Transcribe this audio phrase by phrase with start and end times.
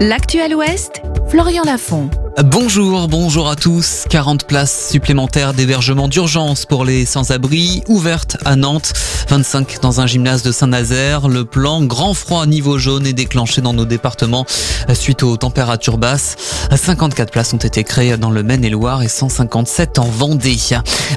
[0.00, 2.10] L'actuel Ouest, Florian Lafont.
[2.42, 4.06] Bonjour, bonjour à tous.
[4.10, 8.92] 40 places supplémentaires d'hébergement d'urgence pour les sans-abri ouvertes à Nantes.
[9.28, 11.28] 25 dans un gymnase de Saint-Nazaire.
[11.28, 14.46] Le plan grand froid niveau jaune est déclenché dans nos départements
[14.94, 16.34] suite aux températures basses.
[16.74, 20.56] 54 places ont été créées dans le Maine-et-Loire et 157 en Vendée.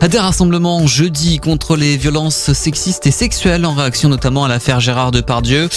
[0.08, 5.12] Des rassemblements jeudi contre les violences sexistes et sexuelles en réaction notamment à l'affaire Gérard
[5.12, 5.68] Depardieu.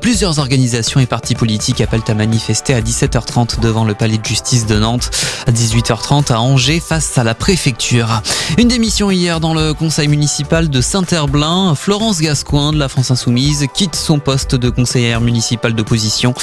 [0.00, 4.66] Plusieurs organisations et partis politiques appellent à manifester à 17h30 devant le palais de justice
[4.66, 8.22] de Nantes à 18h30 à Angers face à la préfecture.
[8.56, 11.74] Une démission hier dans le conseil municipal de Saint-Herblain.
[11.74, 16.34] Florence Gascoin de la France Insoumise quitte son poste de conseillère municipale d'opposition.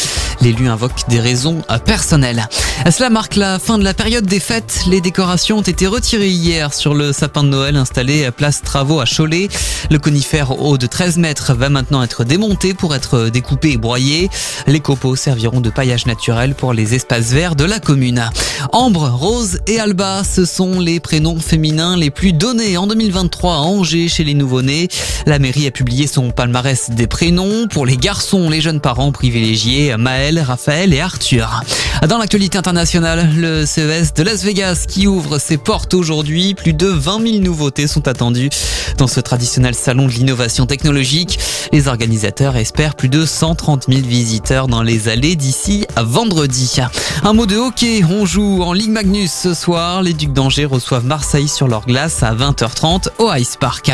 [0.42, 2.48] L'élu invoque des raisons personnelles.
[2.92, 4.82] Cela marque la fin de la période des fêtes.
[4.88, 9.00] Les décorations ont été retirées hier sur le sapin de Noël installé à place Travaux
[9.00, 9.48] à Cholet.
[9.90, 14.30] Le conifère haut de 13 mètres va maintenant être démonté pour être découpé et broyé.
[14.68, 18.30] Les copeaux serviront de paillage naturel pour les espaces verts de la commune.
[18.72, 23.58] Ambre, Rose et Alba, ce sont les prénoms féminins les plus donnés en 2023 à
[23.58, 24.88] Angers chez les nouveau-nés.
[25.26, 27.68] La mairie a publié son palmarès des prénoms.
[27.68, 31.62] Pour les garçons, les jeunes parents privilégiés, Maël, Raphaël et Arthur.
[32.02, 36.54] Dans l'actualité internationale, le CES de Las Vegas qui ouvre ses portes aujourd'hui.
[36.54, 38.50] Plus de 20 000 nouveautés sont attendues
[38.98, 41.40] dans ce traditionnel salon de l'innovation technologique.
[41.72, 46.78] Les organisateurs espèrent plus de 130 000 visiteurs dans les allées d'ici à vendredi.
[47.24, 50.04] Un mot de hockey, on joue en Ligue Magnus ce soir.
[50.04, 53.92] Les Ducs d'Angers reçoivent Marseille sur leur glace à 20h30 au Ice Park.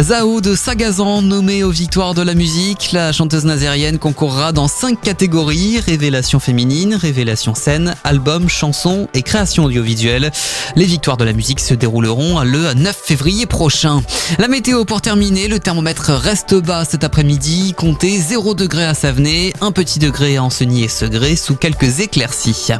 [0.00, 5.00] Zao de Sagazan, nommée aux victoires de la musique, la chanteuse nazérienne concourra dans 5
[5.00, 10.30] catégories révélation féminine, révélation scène, album, chanson et création audiovisuelle.
[10.76, 14.02] Les victoires de la musique se dérouleront le 9 février prochain.
[14.38, 19.52] La météo pour terminer, le thermomètre reste bas cet après-midi, comptez 0 degré à Savenay,
[19.60, 22.72] un petit degré à Ancenis et Segré sous quelques éclaircies.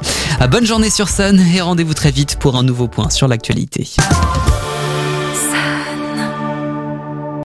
[0.51, 3.89] Bonne journée sur Sun et rendez-vous très vite pour un nouveau point sur l'actualité.